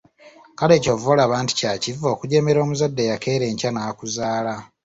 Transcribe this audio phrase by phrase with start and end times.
[0.57, 4.55] Kale ky'ova olaba nti kya kivve okujeemera omuzadde eyakeera enkya n'akuzaala.